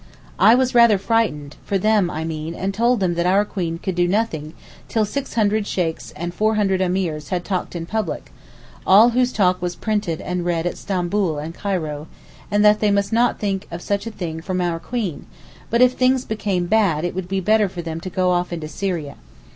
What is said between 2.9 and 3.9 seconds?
them that our Queen